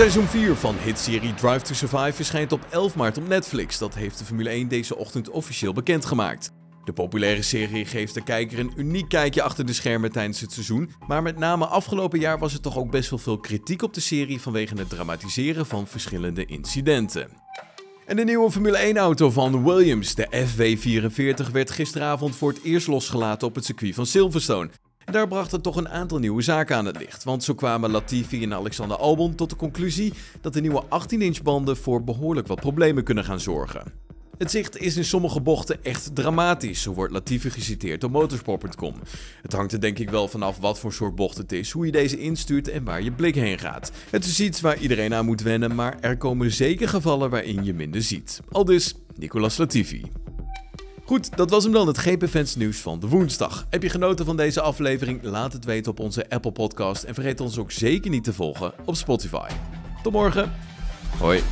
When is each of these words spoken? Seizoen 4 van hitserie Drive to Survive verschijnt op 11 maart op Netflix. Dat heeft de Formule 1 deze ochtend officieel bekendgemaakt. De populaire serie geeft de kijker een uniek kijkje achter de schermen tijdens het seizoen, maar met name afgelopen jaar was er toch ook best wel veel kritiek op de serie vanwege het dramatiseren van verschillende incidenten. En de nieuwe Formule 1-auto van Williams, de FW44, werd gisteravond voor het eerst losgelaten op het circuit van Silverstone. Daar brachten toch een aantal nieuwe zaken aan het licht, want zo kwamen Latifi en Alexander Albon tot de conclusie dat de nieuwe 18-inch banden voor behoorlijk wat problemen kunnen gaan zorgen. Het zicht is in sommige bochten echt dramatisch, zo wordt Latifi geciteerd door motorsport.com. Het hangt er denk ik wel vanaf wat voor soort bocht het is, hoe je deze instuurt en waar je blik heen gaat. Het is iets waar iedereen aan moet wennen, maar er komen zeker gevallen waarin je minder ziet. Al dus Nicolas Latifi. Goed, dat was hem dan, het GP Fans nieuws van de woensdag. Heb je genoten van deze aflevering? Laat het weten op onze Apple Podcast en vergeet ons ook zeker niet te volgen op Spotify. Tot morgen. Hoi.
Seizoen 0.00 0.26
4 0.26 0.56
van 0.56 0.76
hitserie 0.76 1.34
Drive 1.34 1.60
to 1.60 1.74
Survive 1.74 2.12
verschijnt 2.12 2.52
op 2.52 2.66
11 2.70 2.96
maart 2.96 3.18
op 3.18 3.28
Netflix. 3.28 3.78
Dat 3.78 3.94
heeft 3.94 4.18
de 4.18 4.24
Formule 4.24 4.48
1 4.48 4.68
deze 4.68 4.96
ochtend 4.96 5.30
officieel 5.30 5.72
bekendgemaakt. 5.72 6.50
De 6.84 6.92
populaire 6.92 7.42
serie 7.42 7.84
geeft 7.84 8.14
de 8.14 8.22
kijker 8.22 8.58
een 8.58 8.72
uniek 8.76 9.08
kijkje 9.08 9.42
achter 9.42 9.66
de 9.66 9.72
schermen 9.72 10.12
tijdens 10.12 10.40
het 10.40 10.52
seizoen, 10.52 10.90
maar 11.06 11.22
met 11.22 11.38
name 11.38 11.66
afgelopen 11.66 12.18
jaar 12.18 12.38
was 12.38 12.54
er 12.54 12.60
toch 12.60 12.78
ook 12.78 12.90
best 12.90 13.10
wel 13.10 13.18
veel 13.18 13.38
kritiek 13.38 13.82
op 13.82 13.94
de 13.94 14.00
serie 14.00 14.40
vanwege 14.40 14.74
het 14.74 14.88
dramatiseren 14.88 15.66
van 15.66 15.86
verschillende 15.86 16.44
incidenten. 16.44 17.28
En 18.06 18.16
de 18.16 18.24
nieuwe 18.24 18.50
Formule 18.50 18.92
1-auto 18.94 19.30
van 19.30 19.64
Williams, 19.64 20.14
de 20.14 20.28
FW44, 20.30 21.50
werd 21.52 21.70
gisteravond 21.70 22.36
voor 22.36 22.52
het 22.52 22.62
eerst 22.62 22.86
losgelaten 22.86 23.48
op 23.48 23.54
het 23.54 23.64
circuit 23.64 23.94
van 23.94 24.06
Silverstone. 24.06 24.70
Daar 25.04 25.28
brachten 25.28 25.62
toch 25.62 25.76
een 25.76 25.88
aantal 25.88 26.18
nieuwe 26.18 26.42
zaken 26.42 26.76
aan 26.76 26.86
het 26.86 26.98
licht, 26.98 27.24
want 27.24 27.44
zo 27.44 27.54
kwamen 27.54 27.90
Latifi 27.90 28.42
en 28.42 28.54
Alexander 28.54 28.96
Albon 28.96 29.34
tot 29.34 29.50
de 29.50 29.56
conclusie 29.56 30.12
dat 30.40 30.52
de 30.52 30.60
nieuwe 30.60 30.82
18-inch 30.84 31.42
banden 31.42 31.76
voor 31.76 32.04
behoorlijk 32.04 32.46
wat 32.46 32.60
problemen 32.60 33.04
kunnen 33.04 33.24
gaan 33.24 33.40
zorgen. 33.40 33.92
Het 34.38 34.50
zicht 34.50 34.76
is 34.76 34.96
in 34.96 35.04
sommige 35.04 35.40
bochten 35.40 35.84
echt 35.84 36.14
dramatisch, 36.14 36.82
zo 36.82 36.92
wordt 36.92 37.12
Latifi 37.12 37.50
geciteerd 37.50 38.00
door 38.00 38.10
motorsport.com. 38.10 38.94
Het 39.42 39.52
hangt 39.52 39.72
er 39.72 39.80
denk 39.80 39.98
ik 39.98 40.10
wel 40.10 40.28
vanaf 40.28 40.58
wat 40.58 40.78
voor 40.78 40.92
soort 40.92 41.14
bocht 41.14 41.36
het 41.36 41.52
is, 41.52 41.70
hoe 41.70 41.86
je 41.86 41.92
deze 41.92 42.18
instuurt 42.18 42.68
en 42.68 42.84
waar 42.84 43.02
je 43.02 43.12
blik 43.12 43.34
heen 43.34 43.58
gaat. 43.58 43.92
Het 44.10 44.24
is 44.24 44.40
iets 44.40 44.60
waar 44.60 44.78
iedereen 44.78 45.14
aan 45.14 45.24
moet 45.24 45.42
wennen, 45.42 45.74
maar 45.74 45.96
er 46.00 46.16
komen 46.16 46.50
zeker 46.52 46.88
gevallen 46.88 47.30
waarin 47.30 47.64
je 47.64 47.74
minder 47.74 48.02
ziet. 48.02 48.40
Al 48.50 48.64
dus 48.64 48.94
Nicolas 49.16 49.56
Latifi. 49.56 50.02
Goed, 51.10 51.36
dat 51.36 51.50
was 51.50 51.64
hem 51.64 51.72
dan, 51.72 51.86
het 51.86 51.98
GP 51.98 52.28
Fans 52.28 52.56
nieuws 52.56 52.78
van 52.78 53.00
de 53.00 53.08
woensdag. 53.08 53.66
Heb 53.70 53.82
je 53.82 53.88
genoten 53.88 54.24
van 54.24 54.36
deze 54.36 54.60
aflevering? 54.60 55.22
Laat 55.22 55.52
het 55.52 55.64
weten 55.64 55.90
op 55.90 56.00
onze 56.00 56.28
Apple 56.28 56.52
Podcast 56.52 57.02
en 57.02 57.14
vergeet 57.14 57.40
ons 57.40 57.58
ook 57.58 57.70
zeker 57.70 58.10
niet 58.10 58.24
te 58.24 58.32
volgen 58.32 58.72
op 58.84 58.94
Spotify. 58.94 59.48
Tot 60.02 60.12
morgen. 60.12 60.52
Hoi. 61.18 61.42